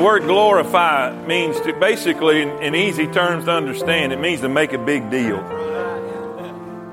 [0.00, 4.48] The word glorify means to basically, in, in easy terms to understand, it means to
[4.48, 5.36] make a big deal.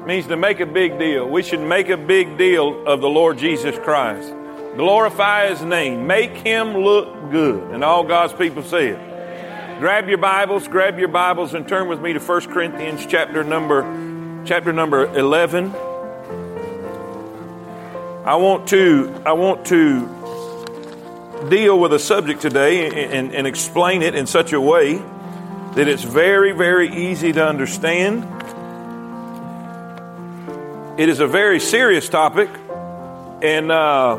[0.02, 1.26] It means to make a big deal.
[1.26, 4.34] We should make a big deal of the Lord Jesus Christ.
[4.76, 6.06] Glorify His name.
[6.06, 7.72] Make Him look good.
[7.72, 9.80] And all God's people say it.
[9.80, 13.84] Grab your Bibles, grab your Bibles, and turn with me to 1 Corinthians chapter number,
[14.46, 15.74] chapter number 11.
[18.26, 20.17] I want to, I want to
[21.50, 24.96] deal with a subject today and, and, explain it in such a way
[25.76, 28.24] that it's very, very easy to understand.
[31.00, 32.50] It is a very serious topic,
[33.44, 34.18] and uh,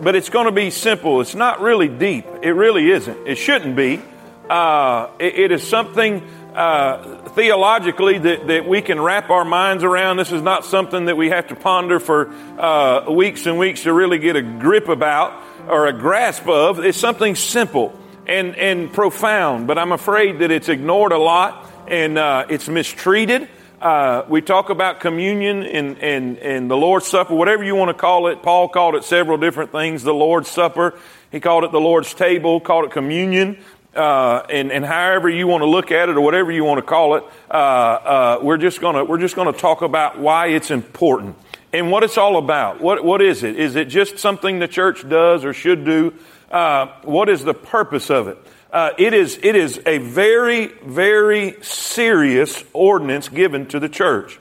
[0.00, 1.20] but it's going to be simple.
[1.20, 2.26] It's not really deep.
[2.42, 3.26] It really isn't.
[3.26, 4.02] It shouldn't be.
[4.50, 10.16] Uh, it, it is something uh, theologically that, that we can wrap our minds around.
[10.16, 13.92] This is not something that we have to ponder for uh, weeks and weeks to
[13.92, 15.32] really get a grip about
[15.68, 16.84] or a grasp of.
[16.84, 22.18] is something simple and, and profound, but I'm afraid that it's ignored a lot and
[22.18, 23.48] uh, it's mistreated.
[23.80, 28.00] Uh, we talk about communion and, and, and the Lord's Supper, whatever you want to
[28.00, 28.42] call it.
[28.42, 30.04] Paul called it several different things.
[30.04, 30.96] The Lord's Supper,
[31.32, 33.58] he called it the Lord's table, called it communion.
[33.94, 36.86] Uh, and, and however you want to look at it or whatever you want to
[36.86, 41.36] call it, uh, uh, we're just gonna we're just gonna talk about why it's important
[41.72, 42.80] and what it's all about.
[42.80, 43.58] What, what is it?
[43.58, 46.14] Is it just something the church does or should do?
[46.50, 48.38] Uh, what is the purpose of it?
[48.70, 54.38] Uh, it is it is a very very serious ordinance given to the church.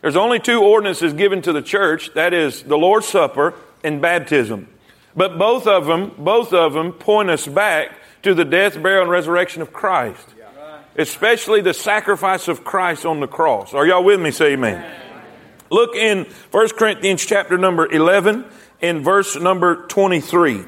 [0.00, 2.12] There's only two ordinances given to the church.
[2.14, 4.68] That is the Lord's Supper and baptism.
[5.14, 9.10] But both of them both of them point us back to the death, burial, and
[9.10, 10.34] resurrection of Christ.
[10.96, 13.74] Especially the sacrifice of Christ on the cross.
[13.74, 14.32] Are y'all with me?
[14.32, 15.07] Say amen.
[15.70, 18.44] Look in 1 Corinthians chapter number 11
[18.80, 20.64] in verse number 23.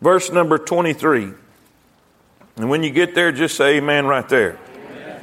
[0.00, 1.32] Verse number 23.
[2.56, 4.58] And when you get there, just say amen right there.
[4.74, 5.22] Amen.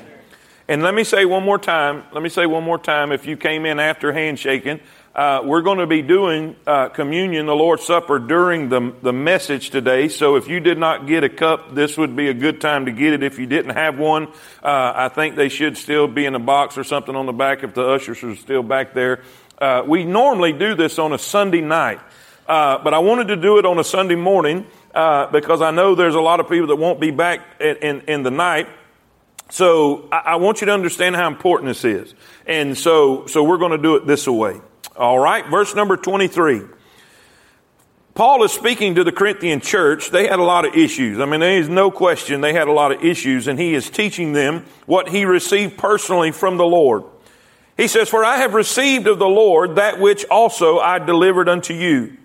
[0.67, 3.37] And let me say one more time, let me say one more time, if you
[3.37, 4.79] came in after handshaking,
[5.17, 9.71] uh, we're going to be doing uh, communion, the Lord's Supper, during the, the message
[9.71, 10.09] today.
[10.09, 12.91] So if you did not get a cup, this would be a good time to
[12.91, 13.23] get it.
[13.23, 14.27] If you didn't have one,
[14.61, 17.63] uh, I think they should still be in a box or something on the back
[17.63, 19.23] if the ushers are still back there.
[19.57, 21.99] Uh, we normally do this on a Sunday night,
[22.47, 25.95] uh, but I wanted to do it on a Sunday morning uh, because I know
[25.95, 28.67] there's a lot of people that won't be back in, in, in the night.
[29.49, 32.13] So I, I want you to understand how important this is.
[32.45, 34.61] And so, so we're going to do it this way.
[34.97, 36.61] All right, verse number 23.
[38.15, 40.09] Paul is speaking to the Corinthian church.
[40.09, 41.19] They had a lot of issues.
[41.19, 43.91] I mean, there is no question they had a lot of issues, and he is
[43.91, 47.03] teaching them what he received personally from the Lord.
[47.77, 51.75] He says, For I have received of the Lord that which also I delivered unto
[51.75, 52.17] you.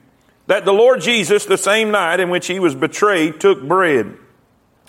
[0.47, 4.16] That the Lord Jesus, the same night in which he was betrayed, took bread.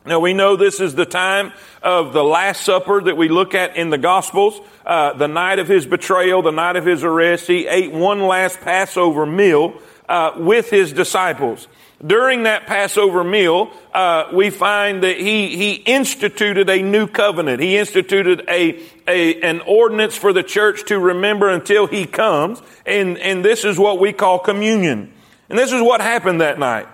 [0.05, 3.77] Now we know this is the time of the Last Supper that we look at
[3.77, 4.59] in the Gospels.
[4.85, 8.59] Uh, the night of his betrayal, the night of his arrest, he ate one last
[8.59, 9.75] Passover meal
[10.09, 11.69] uh, with his disciples.
[12.05, 17.61] During that Passover meal, uh, we find that he he instituted a new covenant.
[17.61, 23.17] He instituted a, a an ordinance for the church to remember until he comes, and
[23.19, 25.13] and this is what we call communion.
[25.47, 26.87] And this is what happened that night.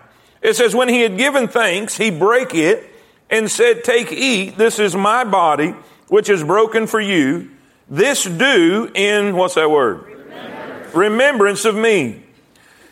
[0.43, 2.88] It says, when he had given thanks, he brake it
[3.29, 5.75] and said, Take, eat, this is my body,
[6.07, 7.49] which is broken for you.
[7.89, 10.03] This do in, what's that word?
[10.03, 12.23] Remembrance, Remembrance of me.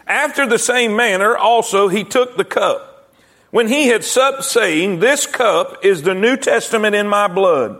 [0.07, 3.11] After the same manner also he took the cup.
[3.51, 7.79] When he had supped, saying, This cup is the New Testament in my blood.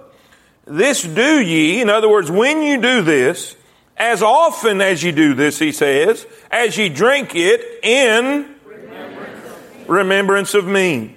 [0.65, 3.55] This do ye, in other words, when you do this,
[3.95, 9.89] as often as you do this, he says, as ye drink it in remembrance of,
[9.89, 11.16] remembrance of me.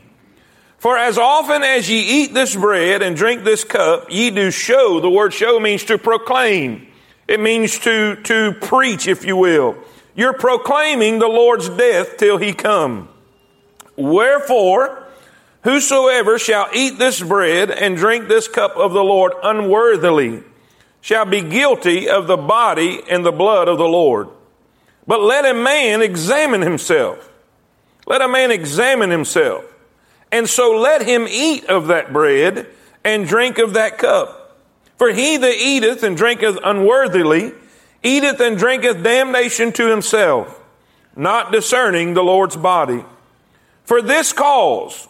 [0.80, 4.98] For as often as ye eat this bread and drink this cup, ye do show.
[4.98, 6.88] The word show means to proclaim.
[7.28, 9.76] It means to, to preach, if you will.
[10.14, 13.10] You're proclaiming the Lord's death till he come.
[13.94, 15.06] Wherefore,
[15.64, 20.42] whosoever shall eat this bread and drink this cup of the Lord unworthily
[21.02, 24.30] shall be guilty of the body and the blood of the Lord.
[25.06, 27.30] But let a man examine himself.
[28.06, 29.69] Let a man examine himself
[30.32, 32.66] and so let him eat of that bread
[33.04, 34.58] and drink of that cup.
[34.98, 37.52] For he that eateth and drinketh unworthily
[38.02, 40.60] eateth and drinketh damnation to himself,
[41.16, 43.04] not discerning the Lord's body.
[43.84, 45.08] For this cause,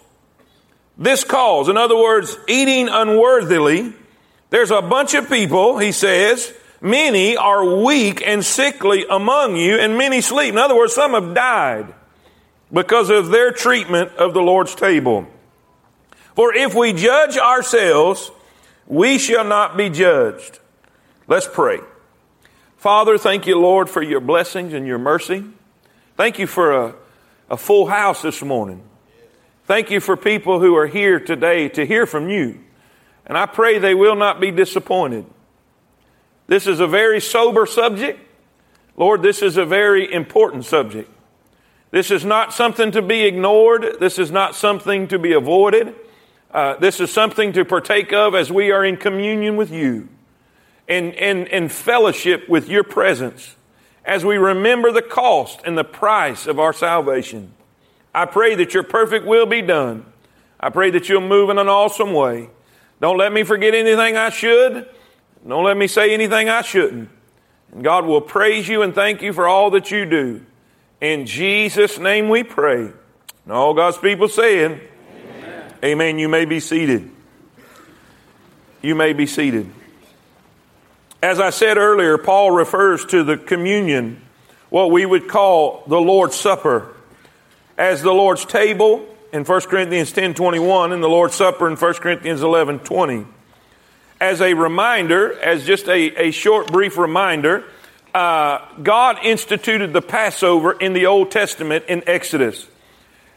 [0.96, 3.92] this cause, in other words, eating unworthily,
[4.50, 9.96] there's a bunch of people, he says, many are weak and sickly among you, and
[9.98, 10.52] many sleep.
[10.52, 11.94] In other words, some have died.
[12.72, 15.26] Because of their treatment of the Lord's table.
[16.34, 18.30] For if we judge ourselves,
[18.86, 20.58] we shall not be judged.
[21.26, 21.80] Let's pray.
[22.76, 25.44] Father, thank you, Lord, for your blessings and your mercy.
[26.16, 26.94] Thank you for a,
[27.50, 28.82] a full house this morning.
[29.66, 32.60] Thank you for people who are here today to hear from you.
[33.26, 35.24] And I pray they will not be disappointed.
[36.46, 38.18] This is a very sober subject.
[38.96, 41.08] Lord, this is a very important subject.
[41.90, 43.96] This is not something to be ignored.
[43.98, 45.94] This is not something to be avoided.
[46.52, 50.08] Uh, this is something to partake of as we are in communion with you
[50.88, 53.56] and, and, and fellowship with your presence
[54.04, 57.52] as we remember the cost and the price of our salvation.
[58.14, 60.04] I pray that your perfect will be done.
[60.58, 62.50] I pray that you'll move in an awesome way.
[63.00, 64.88] Don't let me forget anything I should.
[65.46, 67.08] Don't let me say anything I shouldn't.
[67.72, 70.44] And God will praise you and thank you for all that you do.
[71.00, 72.92] In Jesus' name we pray.
[73.44, 74.80] And all God's people saying,
[75.12, 75.74] Amen.
[75.82, 76.18] Amen.
[76.18, 77.10] You may be seated.
[78.82, 79.70] You may be seated.
[81.22, 84.22] As I said earlier, Paul refers to the communion,
[84.70, 86.94] what we would call the Lord's Supper,
[87.76, 91.94] as the Lord's table in 1 Corinthians 10 21 and the Lord's Supper in 1
[91.94, 93.26] Corinthians 11 20.
[94.20, 97.64] As a reminder, as just a, a short, brief reminder,
[98.14, 102.66] uh, God instituted the Passover in the Old Testament in Exodus.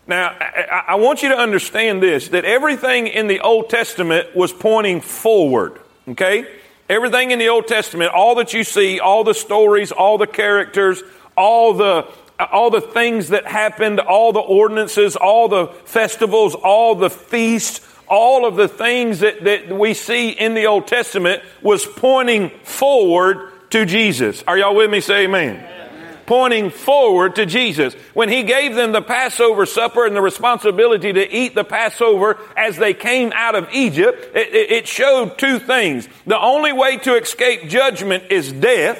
[0.07, 4.51] Now, I, I want you to understand this that everything in the Old Testament was
[4.51, 5.79] pointing forward,
[6.09, 6.45] okay?
[6.89, 11.01] Everything in the Old Testament, all that you see, all the stories, all the characters,
[11.37, 12.07] all the
[12.39, 18.45] all the things that happened, all the ordinances, all the festivals, all the feasts, all
[18.45, 23.85] of the things that, that we see in the Old Testament was pointing forward to
[23.85, 24.43] Jesus.
[24.47, 25.01] Are y'all with me?
[25.01, 25.73] Say amen
[26.25, 27.93] pointing forward to Jesus.
[28.13, 32.77] When he gave them the Passover supper and the responsibility to eat the Passover as
[32.77, 36.07] they came out of Egypt, it, it showed two things.
[36.25, 38.99] The only way to escape judgment is death.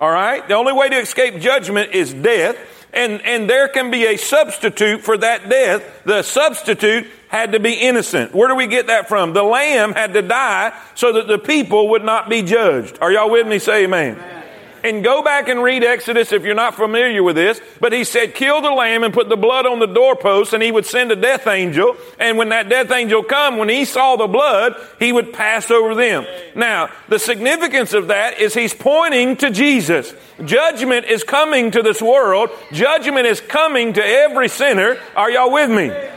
[0.00, 0.46] All right?
[0.46, 2.56] The only way to escape judgment is death.
[2.94, 5.82] And, and there can be a substitute for that death.
[6.04, 8.32] The substitute had to be innocent.
[8.32, 9.32] Where do we get that from?
[9.32, 12.98] The lamb had to die so that the people would not be judged.
[13.00, 13.58] Are y'all with me?
[13.58, 14.14] Say amen.
[14.14, 14.43] amen.
[14.84, 17.58] And go back and read Exodus if you're not familiar with this.
[17.80, 20.70] But he said, kill the lamb and put the blood on the doorpost and he
[20.70, 21.96] would send a death angel.
[22.18, 25.94] And when that death angel come, when he saw the blood, he would pass over
[25.94, 26.26] them.
[26.54, 30.12] Now, the significance of that is he's pointing to Jesus.
[30.44, 32.50] Judgment is coming to this world.
[32.70, 34.98] Judgment is coming to every sinner.
[35.16, 36.13] Are y'all with me?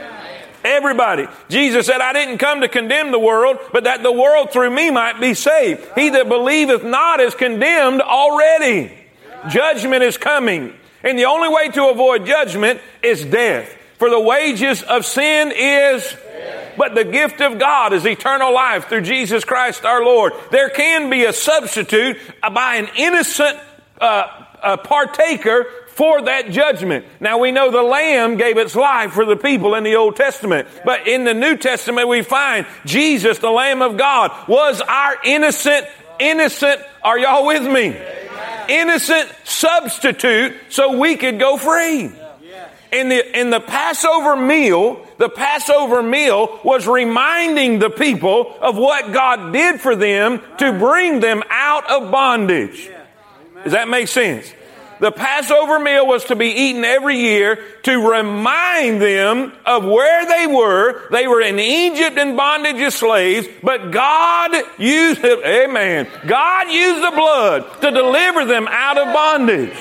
[0.64, 1.28] Everybody.
[1.50, 4.90] Jesus said, I didn't come to condemn the world, but that the world through me
[4.92, 5.88] might be saved.
[5.96, 8.92] He that believeth not is condemned already.
[9.50, 10.74] Judgment is coming.
[11.04, 13.74] And the only way to avoid judgment is death.
[13.98, 16.16] For the wages of sin is
[16.78, 20.34] but the gift of God is eternal life through Jesus Christ our Lord.
[20.52, 22.18] There can be a substitute
[22.54, 23.58] by an innocent
[24.00, 25.66] uh, partaker
[25.98, 27.06] for that judgment.
[27.20, 30.68] Now we know the Lamb gave its life for the people in the Old Testament,
[30.86, 35.88] but in the New Testament we find Jesus, the Lamb of God, was our innocent,
[36.20, 37.98] innocent, are y'all with me?
[38.70, 42.12] Innocent substitute so we could go free.
[42.92, 49.12] In the, in the Passover meal, the Passover meal was reminding the people of what
[49.12, 52.88] God did for them to bring them out of bondage.
[53.64, 54.54] Does that make sense?
[55.00, 60.48] The Passover meal was to be eaten every year to remind them of where they
[60.48, 61.10] were.
[61.12, 66.08] They were in Egypt in bondage as slaves, but God used it, amen.
[66.26, 69.78] God used the blood to deliver them out of bondage.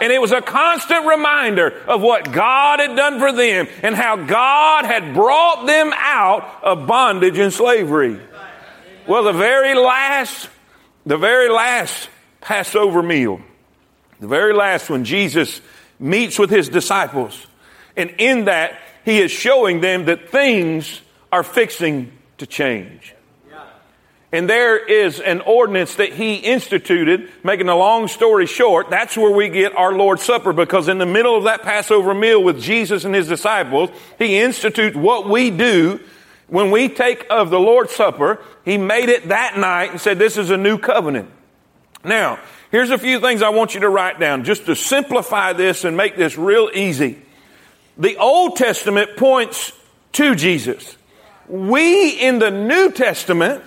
[0.00, 4.16] And it was a constant reminder of what God had done for them and how
[4.16, 8.18] God had brought them out of bondage and slavery.
[9.06, 10.48] Well, the very last,
[11.04, 12.08] the very last
[12.40, 13.40] Passover meal
[14.20, 15.60] the very last one, Jesus
[15.98, 17.46] meets with his disciples.
[17.96, 21.00] And in that, he is showing them that things
[21.32, 23.14] are fixing to change.
[24.32, 29.32] And there is an ordinance that he instituted, making a long story short, that's where
[29.32, 33.04] we get our Lord's Supper because in the middle of that Passover meal with Jesus
[33.04, 35.98] and his disciples, he institutes what we do
[36.46, 38.40] when we take of the Lord's Supper.
[38.64, 41.28] He made it that night and said, this is a new covenant.
[42.04, 42.38] Now,
[42.70, 45.96] Here's a few things I want you to write down just to simplify this and
[45.96, 47.20] make this real easy.
[47.98, 49.72] The Old Testament points
[50.12, 50.96] to Jesus.
[51.48, 53.64] We in the New Testament,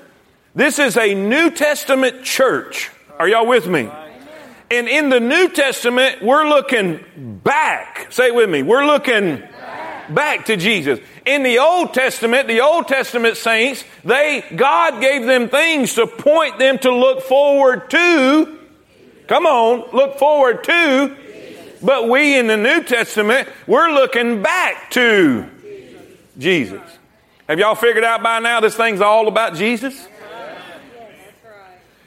[0.56, 2.92] this is a New Testament church.
[3.20, 3.90] Are y'all with me?
[4.72, 8.08] And in the New Testament, we're looking back.
[8.10, 8.64] Say it with me.
[8.64, 10.16] We're looking back.
[10.16, 11.00] back to Jesus.
[11.26, 16.58] In the Old Testament, the Old Testament saints, they, God gave them things to point
[16.58, 18.60] them to look forward to.
[19.28, 21.18] Come on, look forward to.
[21.82, 25.50] But we in the New Testament, we're looking back to
[26.38, 26.82] Jesus.
[27.48, 30.08] Have y'all figured out by now this thing's all about Jesus?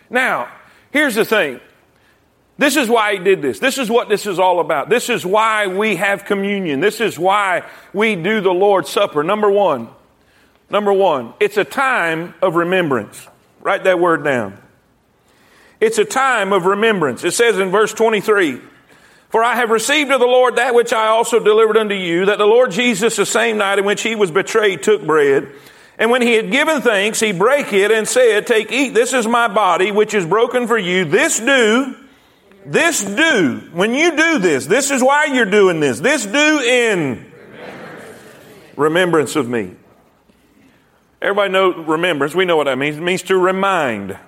[0.09, 0.49] Now,
[0.93, 1.61] here's the thing.
[2.59, 3.59] This is why he did this.
[3.59, 4.89] This is what this is all about.
[4.89, 6.81] This is why we have communion.
[6.81, 9.23] This is why we do the Lord's Supper.
[9.23, 9.89] Number one,
[10.71, 13.27] number one, it's a time of remembrance.
[13.61, 14.59] Write that word down.
[15.81, 17.25] It's a time of remembrance.
[17.25, 18.61] It says in verse 23,
[19.29, 22.39] For I have received of the Lord that which I also delivered unto you, that
[22.39, 25.49] the Lord Jesus, the same night in which he was betrayed, took bread.
[25.99, 29.27] And when he had given thanks, he brake it and said, Take, eat, this is
[29.27, 31.05] my body, which is broken for you.
[31.05, 31.97] This do,
[32.65, 36.01] this do, when you do this, this is why you're doing this.
[36.01, 37.33] This do in
[38.77, 39.75] remembrance, of me.
[41.23, 42.35] Everybody know remembrance.
[42.35, 42.99] We know what that means.
[42.99, 44.19] It means to remind.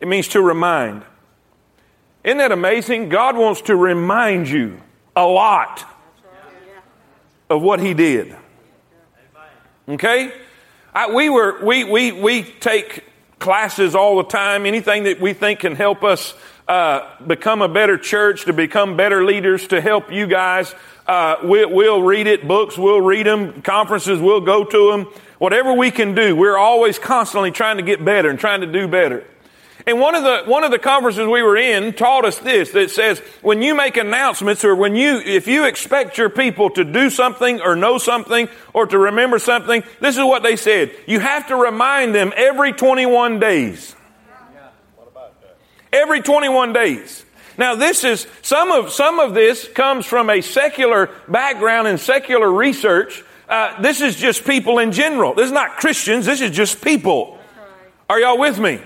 [0.00, 1.02] It means to remind.
[2.24, 3.08] Isn't that amazing?
[3.10, 4.80] God wants to remind you
[5.14, 5.84] a lot
[7.50, 8.34] of what He did.
[9.88, 10.32] Okay?
[10.94, 13.04] I, we were, we, we, we take
[13.38, 16.34] classes all the time, anything that we think can help us
[16.66, 20.74] uh, become a better church, to become better leaders, to help you guys.
[21.06, 25.06] Uh, we, we'll read it, books, we'll read them, conferences, we'll go to them.
[25.38, 28.88] Whatever we can do, we're always constantly trying to get better and trying to do
[28.88, 29.24] better.
[29.86, 32.90] And one of the, one of the conferences we were in taught us this, that
[32.90, 37.10] says, when you make announcements or when you, if you expect your people to do
[37.10, 40.92] something or know something or to remember something, this is what they said.
[41.06, 43.94] You have to remind them every 21 days.
[45.92, 47.24] Every 21 days.
[47.58, 52.50] Now this is, some of, some of this comes from a secular background and secular
[52.50, 53.22] research.
[53.48, 55.34] Uh, this is just people in general.
[55.34, 56.24] This is not Christians.
[56.24, 57.38] This is just people.
[58.08, 58.80] Are y'all with me?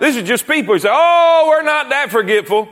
[0.00, 2.68] This is just people who say, oh, we're not that forgetful.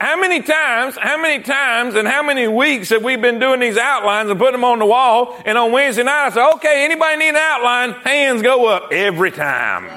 [0.00, 3.76] How many times, how many times, and how many weeks have we been doing these
[3.76, 5.40] outlines and putting them on the wall?
[5.46, 7.92] And on Wednesday night, I say, okay, anybody need an outline?
[8.02, 9.88] Hands go up every time.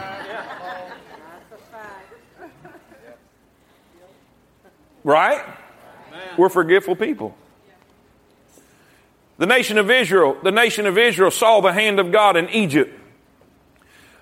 [5.03, 5.43] Right?
[6.37, 7.35] We're forgetful people.
[9.37, 13.01] The nation of Israel, the nation of Israel saw the hand of God in Egypt.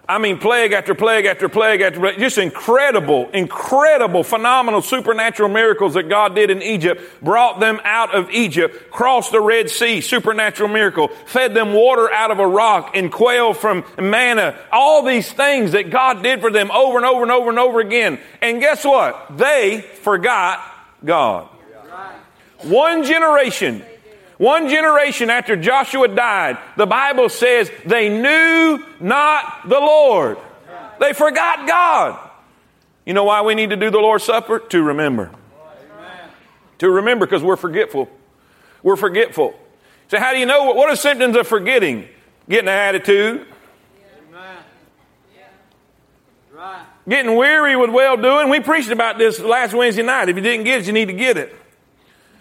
[0.08, 5.93] I mean, plague after plague after plague after plague, just incredible, incredible, phenomenal supernatural miracles
[5.93, 10.67] that God did in Egypt, brought them out of Egypt, crossed the Red Sea, supernatural
[10.67, 15.72] miracle, fed them water out of a rock and quail from manna, all these things
[15.72, 18.20] that God did for them over and over and over and over again.
[18.41, 19.38] And guess what?
[19.38, 20.60] They forgot
[21.05, 21.48] God.
[22.63, 23.86] One generation
[24.38, 30.38] one generation after Joshua died, the Bible says they knew not the Lord.
[31.00, 32.30] They forgot God.
[33.06, 34.60] You know why we need to do the Lord's Supper?
[34.60, 35.32] To remember.
[36.80, 38.10] To remember because we're forgetful.
[38.82, 39.54] We're forgetful.
[40.10, 40.72] So, how do you know?
[40.74, 42.08] What are symptoms of forgetting?
[42.50, 43.48] Getting an attitude.
[47.08, 48.50] Getting weary with well doing.
[48.50, 50.30] We preached about this last Wednesday night.
[50.30, 51.54] If you didn't get it, you need to get it.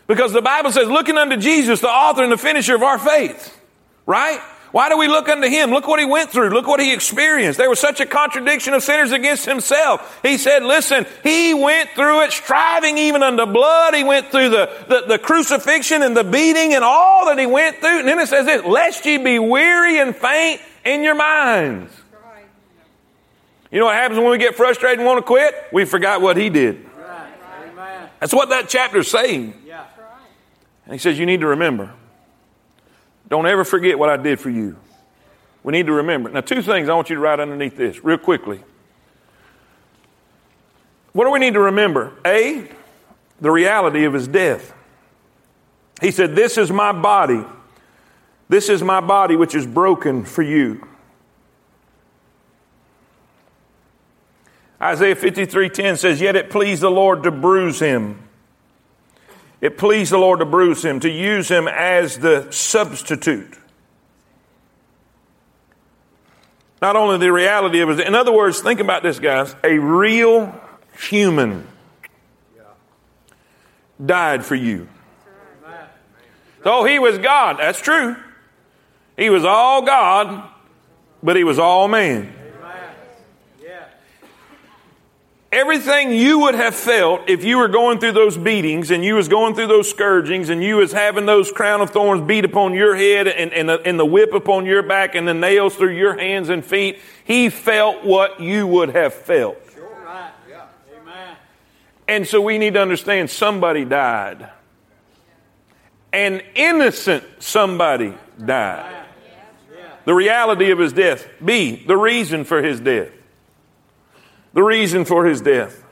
[0.06, 3.59] Because the Bible says, looking unto Jesus, the author and the finisher of our faith.
[4.04, 4.40] Right?
[4.73, 5.71] Why do we look unto him?
[5.71, 6.49] Look what he went through.
[6.49, 7.59] Look what he experienced.
[7.59, 10.21] There was such a contradiction of sinners against himself.
[10.23, 13.94] He said, listen, he went through it, striving even unto blood.
[13.94, 17.76] He went through the, the, the crucifixion and the beating and all that he went
[17.78, 18.00] through.
[18.00, 21.92] And then it says this, lest ye be weary and faint in your minds.
[23.71, 25.54] You know what happens when we get frustrated and want to quit?
[25.71, 26.87] We forgot what he did.
[28.21, 29.54] That's what that chapter's saying.
[30.85, 31.93] And he says, You need to remember.
[33.29, 34.77] Don't ever forget what I did for you.
[35.62, 36.29] We need to remember.
[36.29, 38.62] Now, two things I want you to write underneath this real quickly.
[41.12, 42.12] What do we need to remember?
[42.27, 42.69] A,
[43.41, 44.75] the reality of his death.
[46.01, 47.45] He said, This is my body.
[48.49, 50.87] This is my body which is broken for you.
[54.81, 58.22] Isaiah 53:10 says, Yet it pleased the Lord to bruise him.
[59.62, 63.57] It pleased the Lord to bruise him, to use him as the substitute.
[66.83, 69.54] Not only the reality of it, in other words, think about this, guys.
[69.62, 70.52] A real
[71.09, 71.69] human
[74.04, 74.88] died for you.
[76.64, 77.59] So he was God.
[77.61, 78.16] That's true.
[79.16, 80.49] He was all God,
[81.23, 82.35] but he was all man.
[85.52, 89.28] Everything you would have felt if you were going through those beatings and you was
[89.28, 92.97] going through those scourgings and you was having those crown of thorns beat upon your
[92.97, 96.18] head and, and, the, and the whip upon your back and the nails through your
[96.18, 99.59] hands and feet, he felt what you would have felt.
[102.09, 104.50] And so we need to understand somebody died.
[106.12, 109.06] An innocent somebody died.
[110.04, 111.28] The reality of his death.
[111.42, 113.11] B, the reason for his death.
[114.54, 115.82] The reason for his death.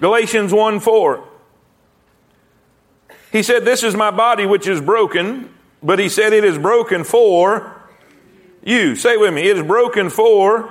[0.00, 1.28] Galatians 1 4.
[3.32, 7.04] He said, This is my body which is broken, but he said, It is broken
[7.04, 7.74] for
[8.64, 8.96] you.
[8.96, 10.70] Say with me, it is broken for.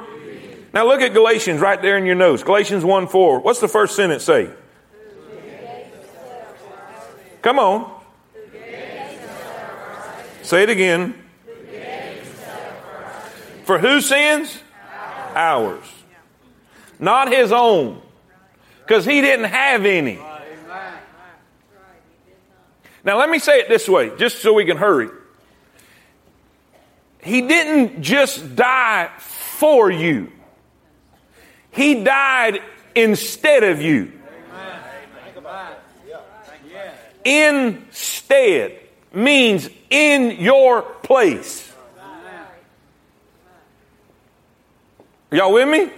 [0.73, 2.43] Now look at Galatians right there in your notes.
[2.43, 3.39] Galatians 1 4.
[3.39, 4.49] What's the first sentence say?
[7.41, 8.01] Come on.
[10.41, 11.15] Say it again.
[13.65, 14.61] For whose sins?
[15.35, 16.02] Ours.
[17.03, 18.01] Not his own.
[18.79, 20.19] Because he didn't have any.
[23.03, 25.10] Now, let me say it this way, just so we can hurry.
[27.22, 30.31] He didn't just die for you,
[31.72, 32.62] He died
[32.95, 34.13] instead of you.
[37.25, 38.79] Instead
[39.13, 41.69] means in your place.
[45.31, 45.89] Y'all with me?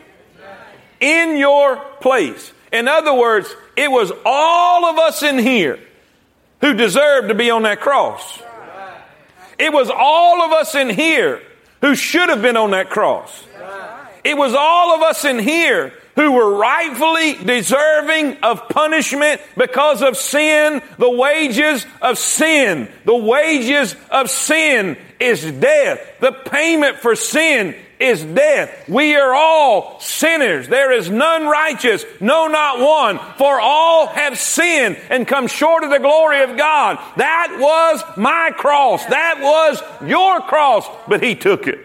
[0.99, 2.51] In your place.
[2.71, 5.79] In other words, it was all of us in here
[6.61, 8.41] who deserved to be on that cross.
[9.57, 11.41] It was all of us in here
[11.81, 13.45] who should have been on that cross.
[14.23, 20.17] It was all of us in here who were rightfully deserving of punishment because of
[20.17, 22.89] sin, the wages of sin.
[23.03, 25.99] The wages of sin is death.
[26.21, 28.87] The payment for sin is death.
[28.89, 30.67] We are all sinners.
[30.67, 33.19] There is none righteous, no, not one.
[33.37, 36.99] For all have sinned and come short of the glory of God.
[37.17, 39.05] That was my cross.
[39.05, 41.79] That was your cross, but He took it.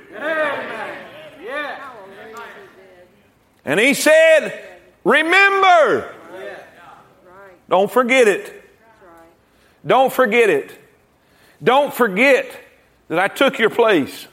[3.65, 4.69] And He said,
[5.05, 6.15] Remember.
[7.69, 8.61] Don't forget it.
[9.87, 10.77] Don't forget it.
[11.63, 12.51] Don't forget
[13.09, 14.27] that I took your place.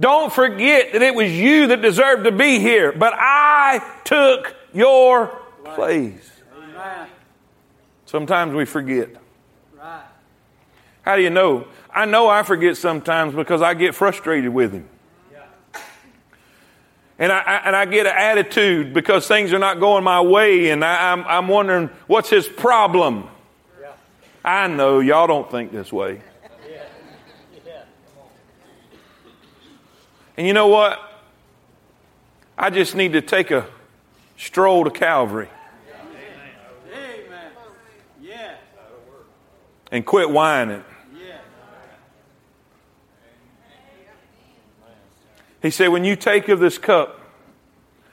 [0.00, 5.40] Don't forget that it was you that deserved to be here, but I took your
[5.64, 6.30] place.
[8.06, 9.10] Sometimes we forget.
[9.76, 10.02] Right.
[11.02, 11.66] How do you know?
[11.92, 14.88] I know I forget sometimes because I get frustrated with him.
[17.20, 20.84] And I, and I get an attitude because things are not going my way, and
[20.84, 23.28] I, am I'm, I'm wondering what's his problem.
[24.44, 26.22] I know y'all don't think this way.
[30.38, 31.00] And you know what?
[32.56, 33.66] I just need to take a
[34.36, 35.48] stroll to Calvary.
[39.90, 40.84] And quit whining.
[45.60, 47.20] He said, When you take of this cup,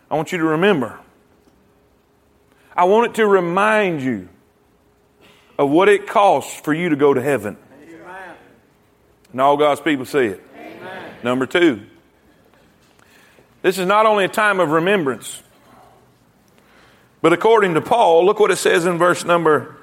[0.09, 0.99] I want you to remember.
[2.75, 4.29] I want it to remind you
[5.59, 7.55] of what it costs for you to go to heaven.
[7.83, 8.35] Amen.
[9.31, 10.43] And all God's people say it.
[10.57, 11.13] Amen.
[11.23, 11.85] Number two,
[13.65, 15.41] this is not only a time of remembrance,
[17.23, 19.75] but according to Paul, look what it says in verse number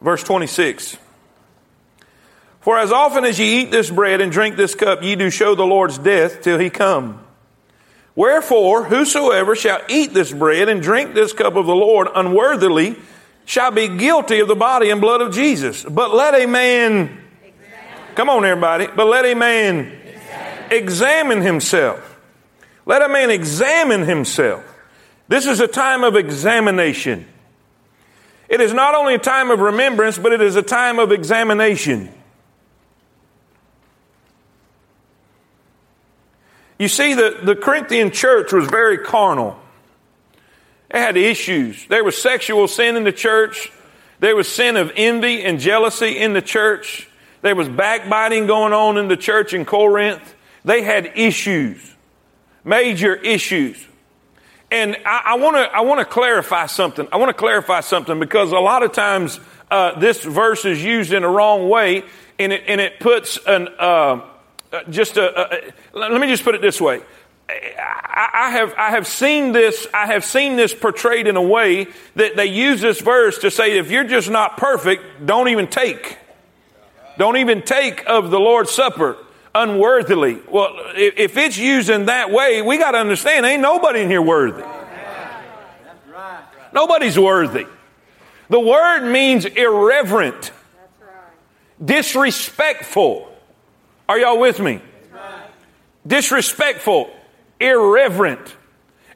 [0.00, 0.96] verse 26.
[2.62, 5.54] For as often as ye eat this bread and drink this cup, ye do show
[5.54, 7.24] the Lord's death till he come.
[8.16, 12.96] Wherefore, whosoever shall eat this bread and drink this cup of the Lord unworthily
[13.44, 15.84] shall be guilty of the body and blood of Jesus.
[15.84, 17.22] But let a man,
[18.16, 20.00] come on everybody, but let a man
[20.76, 22.18] examine himself.
[22.86, 24.64] Let a man examine himself.
[25.28, 27.26] This is a time of examination.
[28.48, 32.12] It is not only a time of remembrance, but it is a time of examination.
[36.78, 39.58] You see, the, the Corinthian church was very carnal.
[40.90, 41.86] They had issues.
[41.86, 43.72] There was sexual sin in the church.
[44.20, 47.08] There was sin of envy and jealousy in the church.
[47.42, 50.33] There was backbiting going on in the church in Corinth.
[50.64, 51.94] They had issues,
[52.64, 53.84] major issues.
[54.70, 57.06] And I want to I want to clarify something.
[57.12, 59.38] I want to clarify something because a lot of times
[59.70, 62.02] uh, this verse is used in a wrong way,
[62.38, 64.20] and it and it puts an uh,
[64.72, 67.02] uh just a, a, Let me just put it this way.
[67.48, 71.86] I, I have I have seen this I have seen this portrayed in a way
[72.16, 76.18] that they use this verse to say if you're just not perfect, don't even take,
[77.16, 79.18] don't even take of the Lord's supper
[79.54, 80.40] unworthily.
[80.48, 84.22] Well, if it's used in that way, we got to understand ain't nobody in here
[84.22, 84.64] worthy.
[86.72, 87.66] Nobody's worthy.
[88.50, 90.50] The word means irreverent,
[91.82, 93.30] disrespectful.
[94.08, 94.80] Are y'all with me?
[96.06, 97.10] Disrespectful,
[97.58, 98.56] irreverent.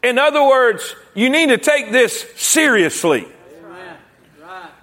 [0.02, 3.26] In other words, you need to take this seriously.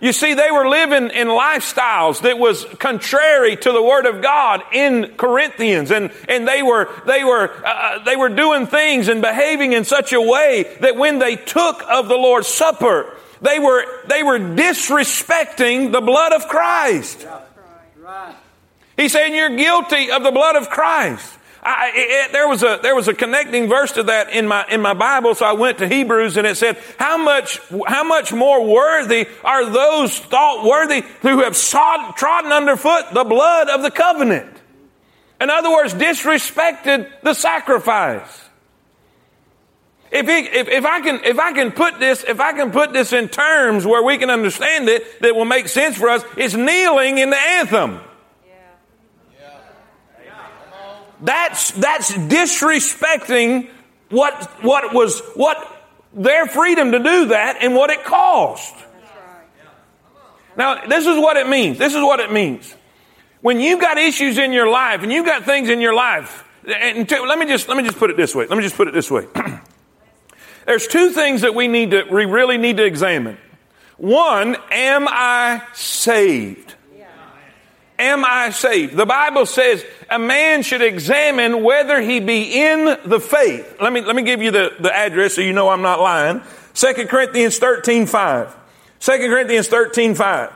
[0.02, 4.62] You see, they were living in lifestyles that was contrary to the Word of God
[4.74, 9.22] in Corinthians, and, and they were, they were, uh, uh, they were doing things and
[9.22, 13.86] behaving in such a way that when they took of the Lord's Supper, they were,
[14.08, 17.26] they were disrespecting the blood of Christ.
[18.98, 21.35] He's saying you're guilty of the blood of Christ.
[21.68, 24.82] I, it, there was a there was a connecting verse to that in my in
[24.82, 28.64] my Bible, so I went to Hebrews and it said, "How much how much more
[28.64, 34.56] worthy are those thought worthy who have sod, trodden underfoot the blood of the covenant?"
[35.42, 38.42] In other words, disrespected the sacrifice.
[40.12, 42.94] If, he, if, if, I can, if I can put this, if I can put
[42.94, 46.54] this in terms where we can understand it, that will make sense for us, it's
[46.54, 48.00] kneeling in the anthem.
[51.22, 53.70] That's, that's disrespecting
[54.10, 55.58] what, what was, what
[56.14, 58.74] their freedom to do that and what it cost.
[60.58, 61.78] Now, this is what it means.
[61.78, 62.74] This is what it means.
[63.42, 67.08] When you've got issues in your life and you've got things in your life, and
[67.10, 68.48] to, let me just, let me just put it this way.
[68.48, 69.28] Let me just put it this way.
[70.66, 73.38] There's two things that we need to, we really need to examine.
[73.98, 76.75] One, am I saved?
[77.98, 78.96] Am I saved?
[78.96, 83.78] The Bible says a man should examine whether he be in the faith.
[83.82, 86.42] Let me, let me give you the, the address so you know I'm not lying.
[86.74, 88.56] 2 Corinthians 13, 5.
[89.00, 90.54] 2 Corinthians 13, 5.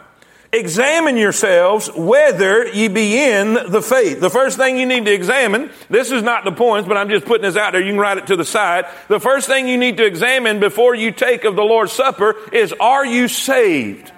[0.51, 4.19] Examine yourselves whether ye be in the faith.
[4.19, 7.25] The first thing you need to examine, this is not the points, but I'm just
[7.25, 7.81] putting this out there.
[7.81, 8.85] You can write it to the side.
[9.09, 12.73] The first thing you need to examine before you take of the Lord's Supper is,
[12.79, 14.11] are you saved?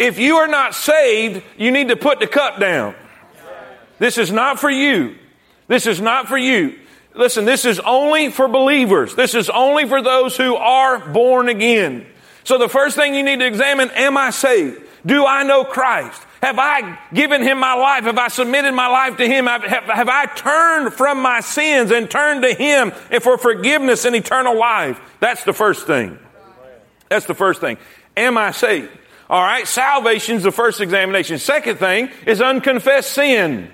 [0.00, 2.94] If you are not saved, you need to put the cup down.
[3.98, 5.14] This is not for you.
[5.68, 6.78] This is not for you.
[7.14, 9.14] Listen, this is only for believers.
[9.14, 12.06] This is only for those who are born again.
[12.44, 14.80] So the first thing you need to examine, am I saved?
[15.04, 16.22] Do I know Christ?
[16.40, 18.04] Have I given him my life?
[18.04, 19.48] Have I submitted my life to him?
[19.48, 24.16] Have, have, have I turned from my sins and turned to him for forgiveness and
[24.16, 24.98] eternal life?
[25.20, 26.18] That's the first thing.
[27.10, 27.76] That's the first thing.
[28.16, 28.96] Am I saved?
[29.30, 31.38] All right, salvation is the first examination.
[31.38, 33.70] Second thing is unconfessed sin.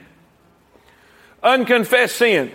[1.43, 2.53] Unconfessed sin.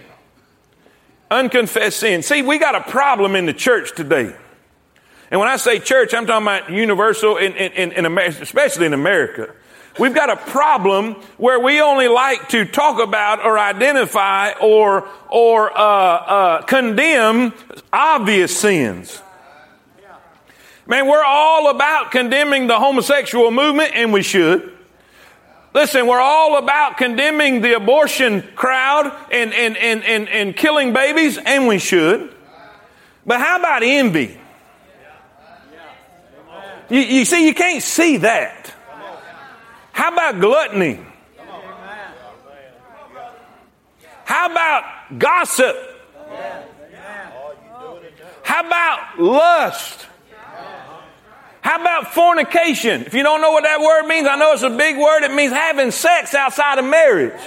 [1.32, 2.22] Unconfessed sin.
[2.22, 4.36] See, we got a problem in the church today.
[5.32, 8.94] And when I say church, I'm talking about universal, in, in, in America, especially in
[8.94, 9.52] America.
[9.98, 15.76] We've got a problem where we only like to talk about or identify or, or
[15.76, 17.54] uh, uh, condemn
[17.92, 19.20] obvious sins.
[20.92, 24.78] Man, we're all about condemning the homosexual movement, and we should.
[25.74, 31.38] Listen, we're all about condemning the abortion crowd and, and, and, and, and killing babies,
[31.38, 32.36] and we should.
[33.26, 34.38] But how about envy?
[36.90, 38.74] You, you see, you can't see that.
[39.94, 41.00] How about gluttony?
[44.26, 45.78] How about gossip?
[48.44, 50.08] How about lust?
[51.62, 53.04] How about fornication?
[53.04, 55.24] If you don't know what that word means, I know it's a big word.
[55.24, 57.40] It means having sex outside of marriage.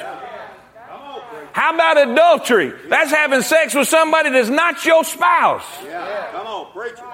[1.53, 2.72] How about adultery?
[2.88, 5.64] That's having sex with somebody that's not your spouse.
[6.33, 7.05] Come on, preach it.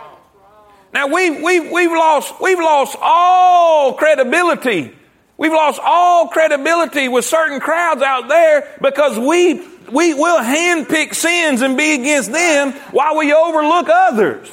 [0.93, 4.97] Now we we we've lost we've lost all credibility.
[5.37, 11.63] We've lost all credibility with certain crowds out there because we we will handpick sins
[11.63, 14.49] and be against them while we overlook others.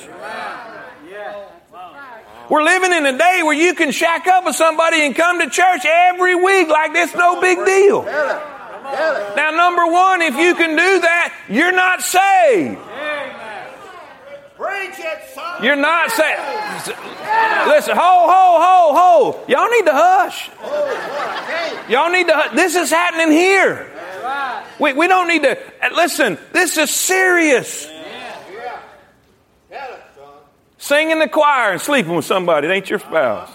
[2.50, 5.50] We're living in a day where you can shack up with somebody and come to
[5.50, 8.04] church every week like it's no big deal.
[8.04, 12.78] Now, number one, if you can do that, you're not saved.
[15.62, 16.40] You're not saved.
[17.68, 19.46] Listen, ho, ho, ho, ho.
[19.48, 20.50] Y'all need to hush.
[21.90, 22.56] Y'all need to hush.
[22.56, 23.92] This is happening here.
[24.80, 25.58] We, we don't need to.
[25.96, 27.88] Listen, this is serious.
[30.88, 33.52] Singing in the choir and sleeping with somebody that ain't your spouse.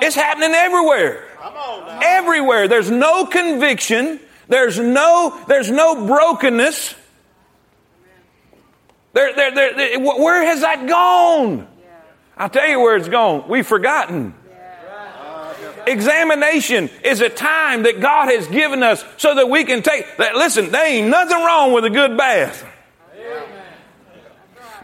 [0.00, 1.28] It's happening everywhere.
[2.02, 2.68] Everywhere.
[2.68, 4.18] There's no conviction.
[4.48, 6.94] There's no, there's no brokenness.
[9.12, 11.68] There, there, there, where has that gone?
[12.38, 13.46] I'll tell you where it's gone.
[13.46, 14.32] We've forgotten.
[15.86, 20.34] Examination is a time that God has given us so that we can take that.
[20.34, 22.64] Listen, there ain't nothing wrong with a good bath.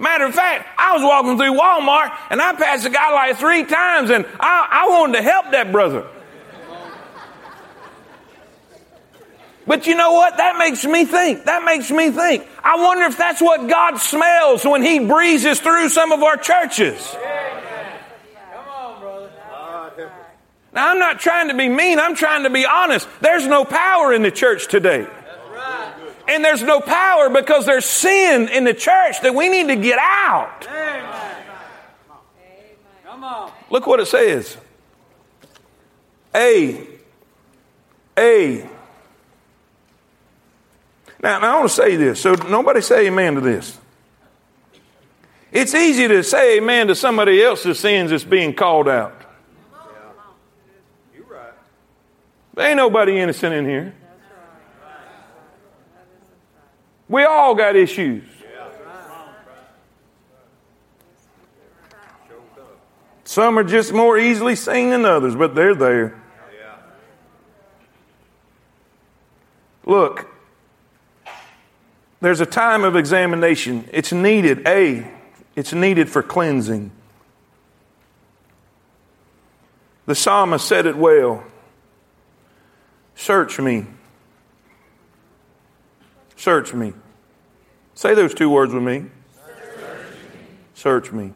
[0.01, 3.65] Matter of fact, I was walking through Walmart and I passed a guy like three
[3.65, 6.07] times and I, I wanted to help that brother.
[9.67, 10.37] But you know what?
[10.37, 11.45] That makes me think.
[11.45, 12.47] That makes me think.
[12.63, 17.17] I wonder if that's what God smells when He breezes through some of our churches.
[20.75, 22.01] Now, I'm not trying to be mean.
[22.01, 23.09] I'm trying to be honest.
[23.21, 25.07] There's no power in the church today.
[26.29, 29.99] And there's no power because there's sin in the church that we need to get
[29.99, 30.67] out.
[33.05, 34.57] Come on, Look what it says.
[36.35, 36.87] A.
[38.19, 38.69] A.
[41.23, 43.79] Now, now I want to say this, so nobody say amen to this.
[45.53, 49.15] It's easy to say amen to somebody else's sins that's being called out.
[49.73, 51.55] Yeah, you're
[52.55, 53.95] There ain't nobody innocent in here.
[57.15, 58.25] We all got issues.
[63.23, 66.21] Some are just more easily seen than others, but they're there.
[69.87, 70.27] Look,
[72.21, 73.89] there's a time of examination.
[73.93, 74.67] It's needed.
[74.67, 75.09] A,
[75.55, 76.91] it's needed for cleansing.
[80.07, 81.45] The psalmist said it well
[83.15, 83.87] Search me.
[86.35, 86.93] Search me.
[87.95, 89.07] Say those two words with me.
[90.75, 91.33] Search me.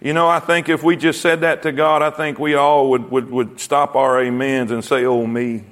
[0.00, 2.90] You know, I think if we just said that to God, I think we all
[2.90, 5.64] would, would, would stop our amens and say, Oh, me.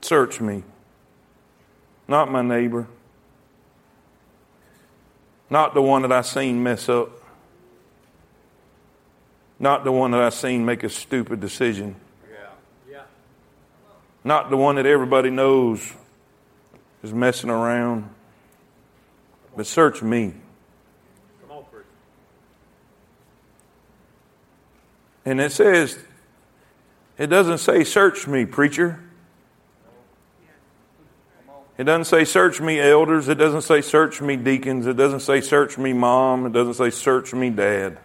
[0.00, 0.62] Search me,
[2.06, 2.86] not my neighbor,
[5.50, 7.10] not the one that I seen mess up,
[9.58, 11.96] not the one that I seen make a stupid decision,
[14.24, 15.92] not the one that everybody knows
[17.02, 18.08] is messing around,
[19.56, 20.34] but search me.
[21.50, 21.64] On,
[25.24, 25.98] And it says,
[27.16, 29.00] it doesn't say, search me, preacher.
[31.76, 33.28] It doesn't say, search me, elders.
[33.28, 34.86] It doesn't say, search me, deacons.
[34.86, 36.46] It doesn't say, search me, mom.
[36.46, 37.98] It doesn't say, search me, dad.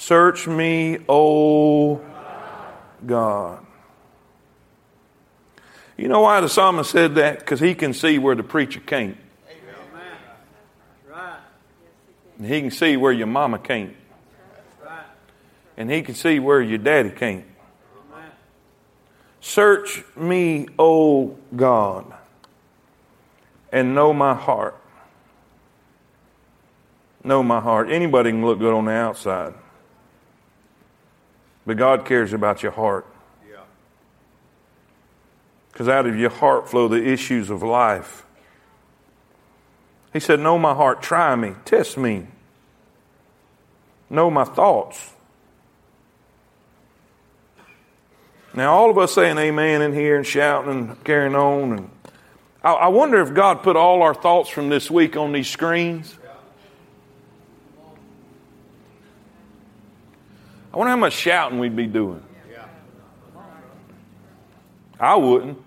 [0.00, 2.00] Search me, O
[3.04, 3.64] God.
[5.98, 7.40] You know why the psalmist said that?
[7.40, 9.18] Because he can see where the preacher can't.
[12.38, 13.94] And he can see where your mama can't.
[15.76, 17.44] And he can see where your daddy can't.
[19.42, 22.10] Search me, O God,
[23.70, 24.80] and know my heart.
[27.22, 27.90] Know my heart.
[27.90, 29.52] Anybody can look good on the outside,
[31.70, 33.06] but God cares about your heart.
[35.72, 38.26] Because out of your heart flow the issues of life.
[40.12, 42.26] He said, Know my heart, try me, test me,
[44.10, 45.12] know my thoughts.
[48.52, 51.78] Now, all of us saying amen in here and shouting and carrying on.
[51.78, 51.90] And
[52.64, 56.18] I, I wonder if God put all our thoughts from this week on these screens.
[60.72, 62.22] I wonder how much shouting we'd be doing.
[64.98, 65.58] I wouldn't.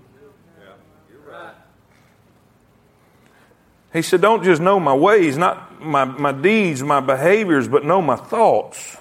[3.92, 8.02] He said, Don't just know my ways, not my, my deeds, my behaviors, but know
[8.02, 8.98] my thoughts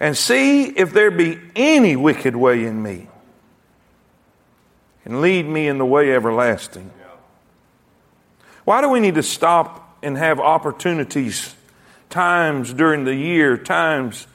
[0.00, 3.06] and see if there be any wicked way in me
[5.04, 6.90] and lead me in the way everlasting.
[8.64, 11.54] Why do we need to stop and have opportunities,
[12.10, 14.26] times during the year, times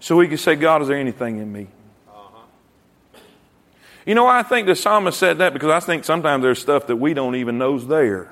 [0.00, 1.66] so we can say, God, is there anything in me?
[2.08, 3.18] Uh-huh.
[4.06, 6.96] You know, I think the psalmist said that because I think sometimes there's stuff that
[6.96, 8.30] we don't even know's there.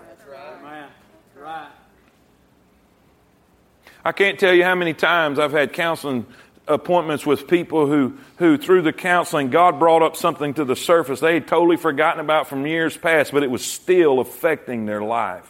[4.05, 6.26] I can't tell you how many times I've had counseling
[6.66, 11.20] appointments with people who, who through the counseling, God brought up something to the surface
[11.20, 15.48] they had totally forgotten about from years past, but it was still affecting their life.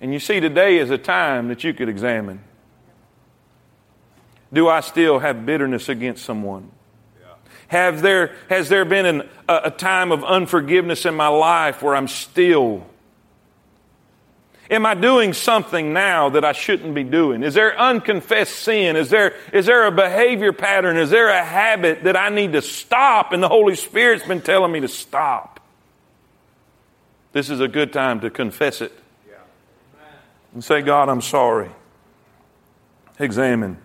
[0.00, 2.40] And you see, today is a time that you could examine.
[4.52, 6.70] Do I still have bitterness against someone?
[7.68, 11.96] Have there, has there been an, a, a time of unforgiveness in my life where
[11.96, 12.86] I'm still
[14.68, 17.44] Am I doing something now that I shouldn't be doing?
[17.44, 18.96] Is there unconfessed sin?
[18.96, 20.96] Is there, is there a behavior pattern?
[20.96, 24.72] Is there a habit that I need to stop and the Holy Spirit's been telling
[24.72, 25.52] me to stop?
[27.32, 28.90] this is a good time to confess it
[30.56, 31.68] and say, God, I'm sorry.
[33.18, 33.76] Examine.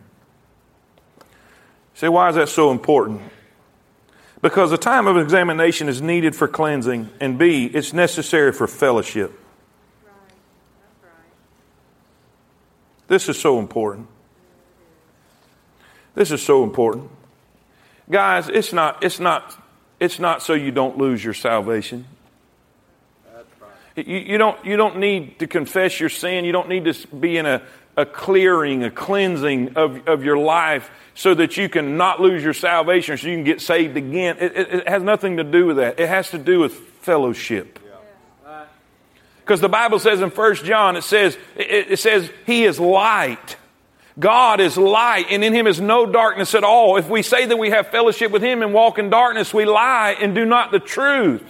[1.95, 3.19] Say, why is that so important?
[4.41, 9.37] Because a time of examination is needed for cleansing, and B, it's necessary for fellowship.
[13.09, 14.07] This is so important.
[16.15, 17.11] This is so important.
[18.09, 19.61] Guys, it's not, it's not,
[19.99, 22.05] it's not so you don't lose your salvation.
[24.07, 26.45] You, you, don't, you don't need to confess your sin.
[26.45, 27.61] You don't need to be in a,
[27.97, 32.53] a clearing, a cleansing of, of your life so that you can not lose your
[32.53, 34.37] salvation so you can get saved again.
[34.39, 35.99] It, it, it has nothing to do with that.
[35.99, 37.79] It has to do with fellowship.
[39.39, 43.57] Because the Bible says in 1 John, it says, it, it says, He is light.
[44.19, 46.97] God is light, and in Him is no darkness at all.
[46.97, 50.15] If we say that we have fellowship with Him and walk in darkness, we lie
[50.19, 51.43] and do not the truth.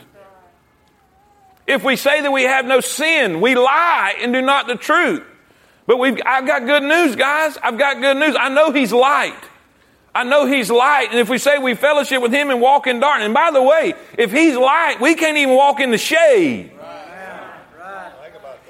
[1.67, 5.23] If we say that we have no sin, we lie and do not the truth.
[5.87, 7.57] But we've, I've got good news, guys.
[7.61, 8.35] I've got good news.
[8.39, 9.35] I know He's light.
[10.13, 11.07] I know He's light.
[11.11, 13.61] And if we say we fellowship with Him and walk in darkness, and by the
[13.61, 16.71] way, if He's light, we can't even walk in the shade.
[16.77, 17.01] Right.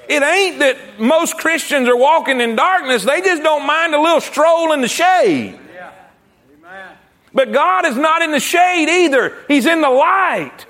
[0.08, 3.04] It ain't that most Christians are walking in darkness.
[3.04, 5.58] They just don't mind a little stroll in the shade.
[5.74, 6.92] Yeah.
[7.32, 9.34] But God is not in the shade either.
[9.48, 10.66] He's in the light.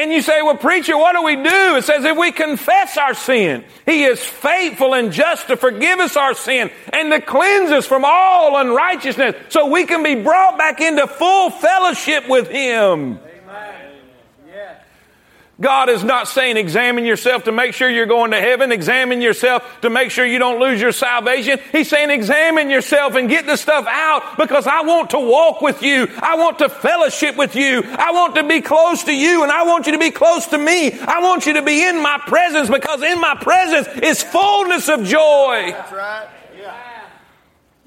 [0.00, 1.76] And you say, well, preacher, what do we do?
[1.76, 6.16] It says, if we confess our sin, He is faithful and just to forgive us
[6.16, 10.80] our sin and to cleanse us from all unrighteousness so we can be brought back
[10.80, 13.18] into full fellowship with Him.
[15.60, 19.62] God is not saying examine yourself to make sure you're going to heaven, examine yourself
[19.82, 21.58] to make sure you don't lose your salvation.
[21.70, 25.82] He's saying examine yourself and get the stuff out because I want to walk with
[25.82, 26.08] you.
[26.18, 27.82] I want to fellowship with you.
[27.84, 30.58] I want to be close to you and I want you to be close to
[30.58, 30.98] me.
[30.98, 35.04] I want you to be in my presence because in my presence is fullness of
[35.04, 35.72] joy.
[35.72, 36.28] That's right.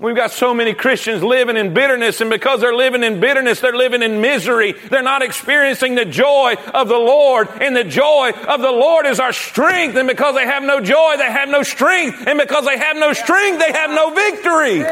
[0.04, 3.74] We've got so many Christians living in bitterness, and because they're living in bitterness, they're
[3.74, 4.74] living in misery.
[4.74, 9.22] They're not experiencing the joy of the Lord, and the joy of the Lord is
[9.22, 9.96] our strength.
[9.96, 12.28] And because they have no joy, they have no strength.
[12.28, 14.84] And because they have no strength, they have no victory.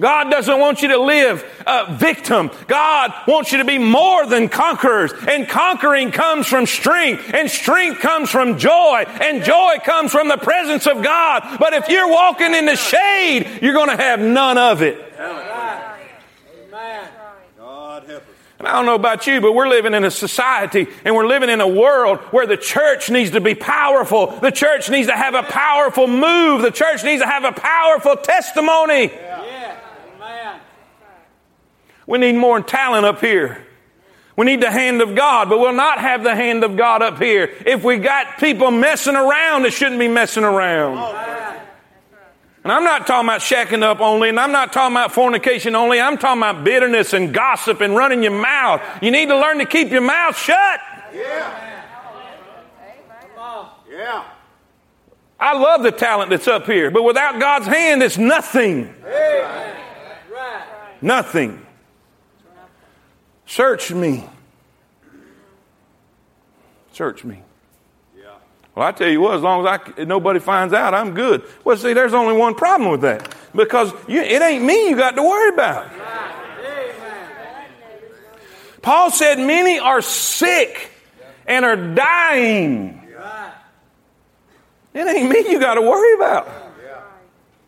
[0.00, 2.50] God doesn't want you to live a victim.
[2.66, 5.12] God wants you to be more than conquerors.
[5.26, 7.32] And conquering comes from strength.
[7.34, 9.04] And strength comes from joy.
[9.06, 11.58] And joy comes from the presence of God.
[11.58, 15.04] But if you're walking in the shade, you're going to have none of it.
[18.58, 21.48] And I don't know about you, but we're living in a society and we're living
[21.48, 24.26] in a world where the church needs to be powerful.
[24.26, 26.62] The church needs to have a powerful move.
[26.62, 29.12] The church needs to have a powerful testimony.
[32.08, 33.66] We need more talent up here.
[34.34, 37.20] We need the hand of God, but we'll not have the hand of God up
[37.20, 40.96] here if we got people messing around that shouldn't be messing around.
[42.64, 46.00] And I'm not talking about shacking up only, and I'm not talking about fornication only.
[46.00, 48.80] I'm talking about bitterness and gossip and running your mouth.
[49.02, 50.80] You need to learn to keep your mouth shut.
[51.12, 51.74] Yeah.
[53.90, 54.24] Yeah.
[55.38, 58.94] I love the talent that's up here, but without God's hand, it's nothing.
[61.02, 61.66] Nothing.
[63.48, 64.28] Search me.
[66.92, 67.40] Search me.
[68.14, 68.34] Yeah.
[68.74, 71.42] Well, I tell you what, as long as I, nobody finds out, I'm good.
[71.64, 73.34] Well, see, there's only one problem with that.
[73.54, 75.90] Because you, it ain't me you got to worry about.
[78.82, 80.90] Paul said, Many are sick
[81.46, 83.02] and are dying.
[84.92, 86.48] It ain't me you got to worry about.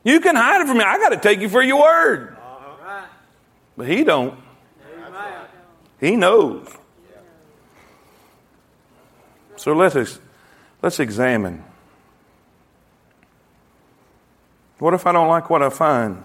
[0.04, 0.84] You can hide it from me.
[0.84, 2.36] I got to take you for your word.
[2.36, 3.06] Uh-huh.
[3.76, 4.38] But he don't.
[6.00, 6.66] He knows.
[9.56, 10.18] So let's,
[10.80, 11.62] let's examine.
[14.78, 16.24] What if I don't like what I find?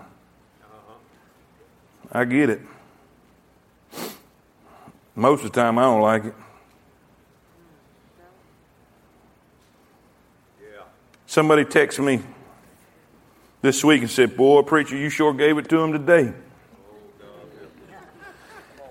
[2.10, 2.62] I get it.
[5.14, 6.34] Most of the time, I don't like it.
[11.26, 12.22] Somebody texted me
[13.62, 16.34] this week and said, Boy, preacher, you sure gave it to him today.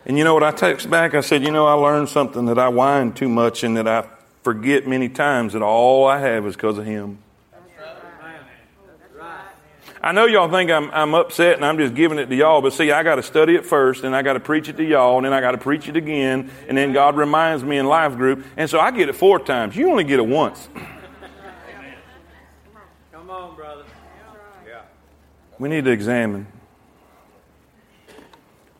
[0.06, 1.14] And you know what I text back?
[1.14, 4.06] I said, you know, I learned something that I whine too much and that I
[4.42, 7.18] forget many times that all I have is because of him.
[10.02, 12.74] I know y'all think I'm, I'm upset and I'm just giving it to y'all, but
[12.74, 15.16] see, I got to study it first and I got to preach it to y'all
[15.16, 18.14] and then I got to preach it again and then God reminds me in life
[18.14, 18.44] group.
[18.58, 19.74] And so I get it four times.
[19.74, 20.68] You only get it once.
[23.12, 23.84] Come on, brother.
[25.58, 26.48] We need to examine.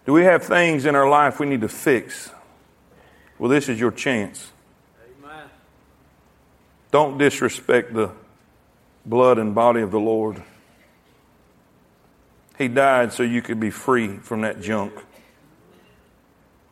[0.06, 2.30] Do we have things in our life we need to fix?
[3.38, 4.52] Well, this is your chance.
[5.22, 5.48] Amen.
[6.90, 8.10] Don't disrespect the
[9.06, 10.42] blood and body of the Lord.
[12.58, 14.92] He died so you could be free from that junk.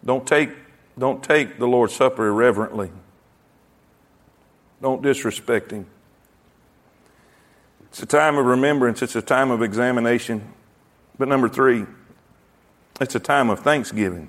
[0.05, 0.51] Don't take,
[0.99, 2.91] don't take the Lord's Supper irreverently.
[4.81, 5.87] Don't disrespect Him.
[7.85, 10.53] It's a time of remembrance, it's a time of examination.
[11.19, 11.87] But number three,
[13.01, 14.29] it's a time of thanksgiving.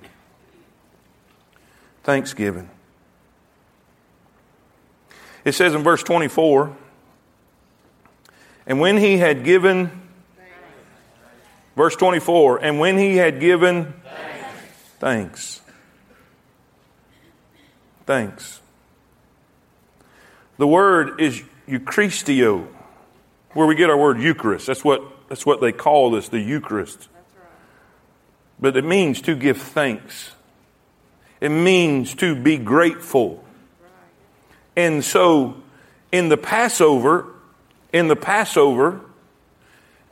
[2.04, 2.70] Thanksgiving.
[5.46, 6.76] It says in verse 24,
[8.66, 9.92] and when he had given,
[11.76, 13.94] verse 24, and when he had given
[15.00, 15.62] thanks,
[18.06, 18.62] thanks.
[20.58, 22.68] The word is Eucharistio,
[23.52, 24.68] where we get our word Eucharist.
[24.68, 27.10] That's what, that's what they call this, the Eucharist.
[28.64, 30.32] But it means to give thanks.
[31.42, 33.44] It means to be grateful.
[34.78, 35.58] And so
[36.14, 37.28] in the Passover,
[37.92, 39.02] in the Passover,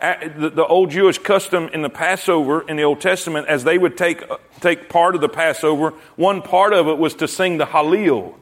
[0.02, 4.22] the, old Jewish custom in the Passover in the Old Testament, as they would take,
[4.60, 8.36] take part of the Passover, one part of it was to sing the Hallel.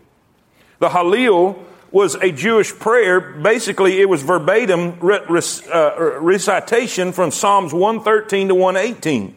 [0.80, 1.56] The Hallel
[1.92, 3.22] was a Jewish prayer.
[3.22, 9.36] Basically, it was verbatim uh, recitation from Psalms 113 to 118.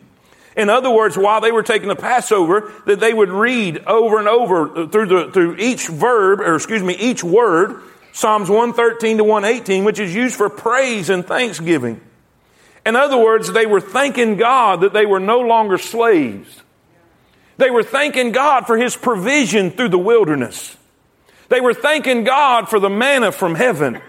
[0.57, 4.28] In other words, while they were taking the Passover, that they would read over and
[4.28, 7.82] over through the, through each verb, or excuse me, each word,
[8.12, 12.00] Psalms 113 to 118, which is used for praise and thanksgiving.
[12.84, 16.61] In other words, they were thanking God that they were no longer slaves.
[17.57, 20.76] They were thanking God for His provision through the wilderness.
[21.48, 24.00] They were thanking God for the manna from heaven.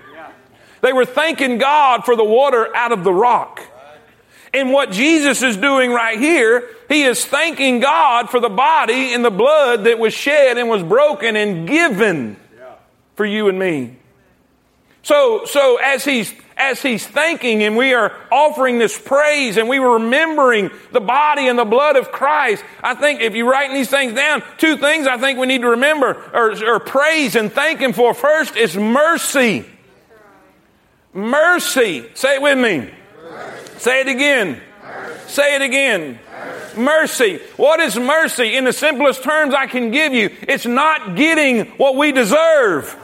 [0.82, 3.62] They were thanking God for the water out of the rock.
[4.54, 9.26] And what Jesus is doing right here, he is thanking God for the body and
[9.26, 12.38] the blood that was shed and was broken and given
[13.16, 13.98] for you and me.
[15.02, 19.80] So, so as he's, as he's thanking and we are offering this praise and we
[19.80, 23.90] were remembering the body and the blood of Christ, I think if you're writing these
[23.90, 27.80] things down, two things I think we need to remember or, or praise and thank
[27.80, 28.14] him for.
[28.14, 29.66] First is mercy.
[31.12, 32.10] Mercy.
[32.14, 32.94] Say it with me.
[33.84, 34.62] Say it again.
[34.82, 35.28] Mercy.
[35.28, 36.20] Say it again.
[36.78, 36.80] Mercy.
[36.80, 37.38] mercy.
[37.58, 38.56] What is mercy?
[38.56, 42.96] In the simplest terms I can give you, it's not getting what we deserve.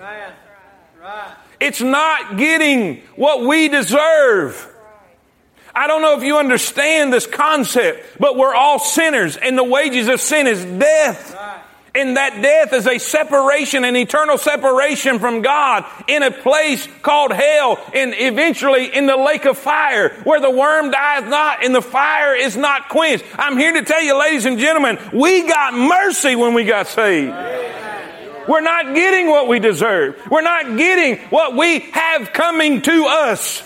[0.00, 1.36] Right.
[1.60, 4.74] It's not getting what we deserve.
[5.74, 10.08] I don't know if you understand this concept, but we're all sinners and the wages
[10.08, 11.36] of sin is death.
[11.94, 17.32] And that death is a separation, an eternal separation from God in a place called
[17.32, 21.82] hell and eventually in the lake of fire where the worm dieth not and the
[21.82, 23.26] fire is not quenched.
[23.38, 27.34] I'm here to tell you, ladies and gentlemen, we got mercy when we got saved.
[28.48, 30.20] We're not getting what we deserve.
[30.30, 33.62] We're not getting what we have coming to us.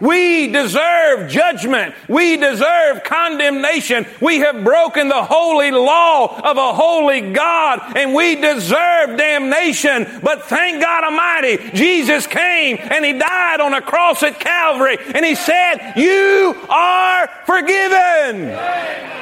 [0.00, 1.94] We deserve judgment.
[2.08, 4.06] We deserve condemnation.
[4.20, 10.20] We have broken the holy law of a holy God and we deserve damnation.
[10.22, 15.24] But thank God Almighty, Jesus came and He died on a cross at Calvary and
[15.24, 18.50] He said, You are forgiven.
[18.50, 19.12] Amen.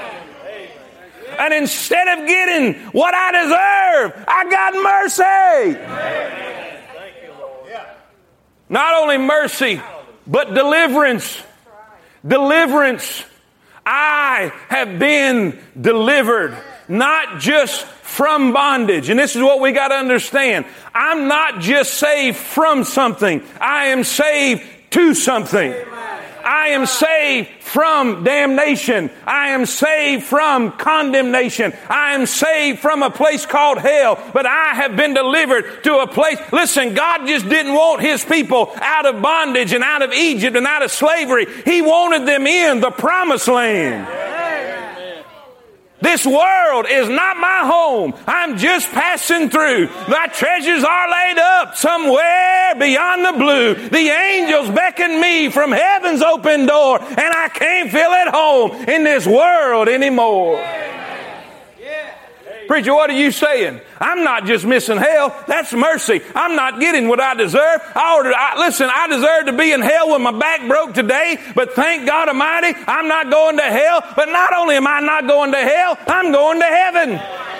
[1.38, 6.34] And instead of getting what I deserve, I got mercy.
[8.68, 9.80] Not only mercy,
[10.26, 11.42] but deliverance.
[12.26, 13.24] Deliverance.
[13.86, 16.56] I have been delivered,
[16.88, 19.10] not just from bondage.
[19.10, 20.64] And this is what we got to understand.
[20.94, 23.42] I'm not just saved from something.
[23.60, 24.62] I am saved
[24.92, 25.72] to something.
[25.72, 26.13] Amen.
[26.44, 29.10] I am saved from damnation.
[29.26, 31.72] I am saved from condemnation.
[31.88, 36.06] I am saved from a place called hell, but I have been delivered to a
[36.06, 36.38] place.
[36.52, 40.66] Listen, God just didn't want His people out of bondage and out of Egypt and
[40.66, 41.46] out of slavery.
[41.64, 44.33] He wanted them in the promised land.
[46.04, 48.12] This world is not my home.
[48.26, 49.88] I'm just passing through.
[50.06, 53.88] My treasures are laid up somewhere beyond the blue.
[53.88, 59.04] The angels beckon me from heaven's open door, and I can't feel at home in
[59.04, 60.62] this world anymore.
[62.66, 63.80] Preacher, what are you saying?
[64.00, 65.34] I'm not just missing hell.
[65.46, 66.20] That's mercy.
[66.34, 67.80] I'm not getting what I deserve.
[67.94, 71.38] I ordered, I, listen, I deserve to be in hell when my back broke today,
[71.54, 74.02] but thank God Almighty, I'm not going to hell.
[74.16, 77.53] But not only am I not going to hell, I'm going to heaven.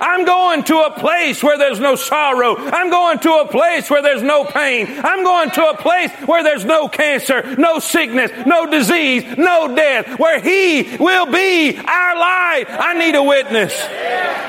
[0.00, 2.56] I'm going to a place where there's no sorrow.
[2.56, 4.86] I'm going to a place where there's no pain.
[4.88, 10.18] I'm going to a place where there's no cancer, no sickness, no disease, no death,
[10.18, 12.64] where He will be our light.
[12.68, 14.45] I need a witness.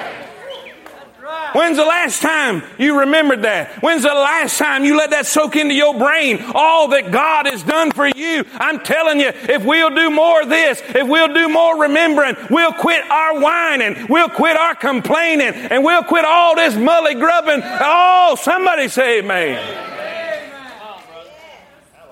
[1.54, 3.82] When's the last time you remembered that?
[3.82, 6.44] When's the last time you let that soak into your brain?
[6.54, 8.46] All that God has done for you.
[8.54, 12.74] I'm telling you, if we'll do more of this, if we'll do more remembering, we'll
[12.74, 17.62] quit our whining, we'll quit our complaining, and we'll quit all this mully grubbing.
[17.64, 19.86] Oh, somebody say amen.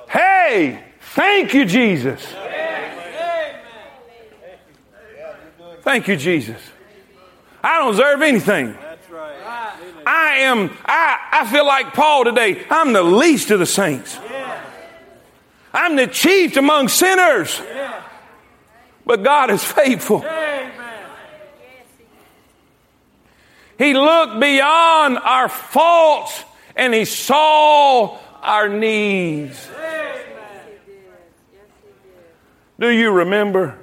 [0.10, 0.84] Hey,
[1.14, 2.26] thank you, Jesus.
[5.82, 6.58] Thank you, Jesus.
[7.64, 8.76] I don't deserve anything.
[10.26, 12.66] I am, I, I feel like Paul today.
[12.70, 14.18] I'm the least of the saints.
[15.72, 17.62] I'm the chief among sinners.
[19.06, 20.26] But God is faithful.
[23.78, 26.44] He looked beyond our faults
[26.76, 29.70] and he saw our needs.
[32.80, 33.78] Do you remember?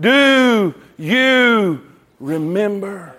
[0.00, 1.86] Do you
[2.18, 3.14] remember?